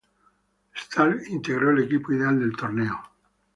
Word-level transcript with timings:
Stark 0.73 1.27
integró 1.27 1.69
el 1.69 1.83
equipo 1.83 2.11
ideal 2.11 2.39
del 2.39 2.55
torneo. 2.57 2.99